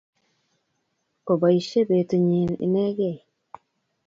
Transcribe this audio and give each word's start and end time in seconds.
Kopoishe 1.25 1.79
petu 1.89 2.15
nyi 2.27 2.41
inegei 2.65 3.19